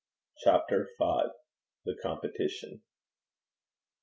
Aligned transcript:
CHAPTER 0.43 0.89
V. 0.99 1.27
THE 1.85 1.93
COMPETITION. 2.01 2.81